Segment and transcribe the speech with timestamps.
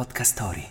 [0.00, 0.66] Podcast Story.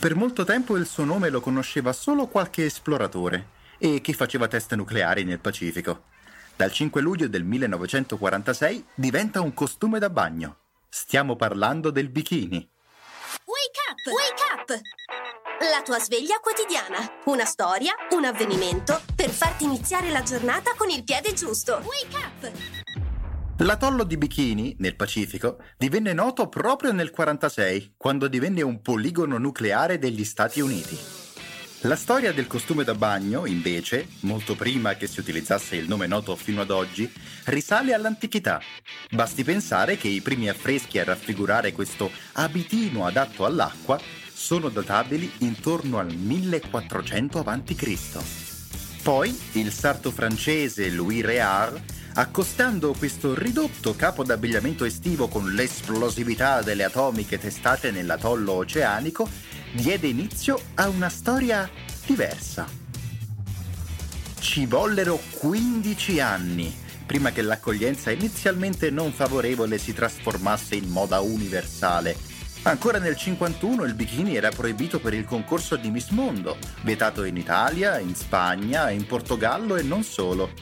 [0.00, 4.74] Per molto tempo il suo nome lo conosceva solo qualche esploratore e chi faceva test
[4.74, 6.06] nucleari nel Pacifico.
[6.56, 10.56] Dal 5 luglio del 1946 diventa un costume da bagno.
[10.88, 12.68] Stiamo parlando del bikini.
[13.44, 14.12] Wake up!
[14.12, 15.70] Wake up!
[15.70, 17.20] La tua sveglia quotidiana.
[17.26, 21.80] Una storia, un avvenimento per farti iniziare la giornata con il piede giusto.
[21.84, 22.81] Wake up!
[23.62, 30.00] L'atollo di Bikini, nel Pacifico, divenne noto proprio nel 1946, quando divenne un poligono nucleare
[30.00, 30.98] degli Stati Uniti.
[31.82, 36.34] La storia del costume da bagno, invece, molto prima che si utilizzasse il nome noto
[36.34, 37.08] fino ad oggi,
[37.44, 38.60] risale all'antichità.
[39.10, 43.96] Basti pensare che i primi affreschi a raffigurare questo abitino adatto all'acqua
[44.32, 47.98] sono databili intorno al 1400 a.C.
[49.04, 56.84] Poi il sarto francese Louis Réard accostando questo ridotto capo d'abbigliamento estivo con l'esplosività delle
[56.84, 59.28] atomiche testate nell'atollo oceanico,
[59.72, 61.68] diede inizio a una storia
[62.04, 62.66] diversa.
[64.38, 66.80] Ci vollero 15 anni
[67.12, 72.16] prima che l'accoglienza inizialmente non favorevole si trasformasse in moda universale.
[72.62, 77.36] Ancora nel 51 il bikini era proibito per il concorso di Miss Mondo, vietato in
[77.36, 80.52] Italia, in Spagna, in Portogallo e non solo.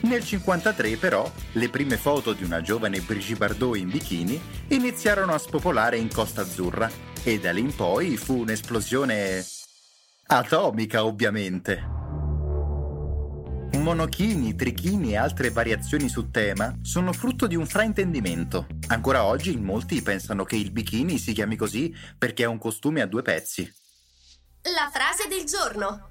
[0.00, 5.38] Nel 53 però le prime foto di una giovane Brigitte Bardot in bikini iniziarono a
[5.38, 6.90] spopolare in Costa Azzurra
[7.24, 9.44] e da lì in poi fu un'esplosione
[10.28, 11.96] atomica ovviamente.
[13.72, 18.66] Monochini, trichini e altre variazioni su tema sono frutto di un fraintendimento.
[18.88, 23.02] Ancora oggi in molti pensano che il bikini si chiami così perché è un costume
[23.02, 23.70] a due pezzi.
[24.62, 26.07] La frase del giorno.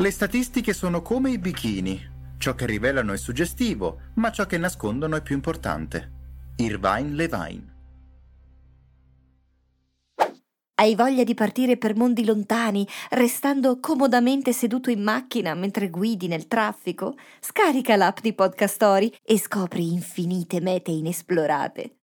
[0.00, 2.00] Le statistiche sono come i bikini.
[2.38, 6.10] Ciò che rivelano è suggestivo, ma ciò che nascondono è più importante.
[6.56, 7.74] Irvine Levine.
[10.76, 16.48] Hai voglia di partire per mondi lontani, restando comodamente seduto in macchina mentre guidi nel
[16.48, 17.16] traffico?
[17.38, 21.96] Scarica l'app di Podcast Story e scopri infinite mete inesplorate.